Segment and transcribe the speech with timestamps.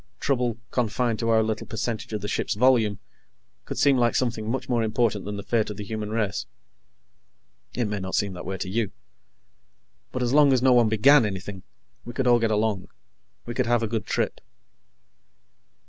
[0.19, 2.97] Trouble, confined to our little percentage of the ship's volume,
[3.65, 6.47] could seem like something much more important than the fate of the human race.
[7.75, 8.93] It may not seem that way to you.
[10.11, 11.61] But as long as no one began anything,
[12.03, 12.87] we could all get along.
[13.45, 14.41] We could have a good trip.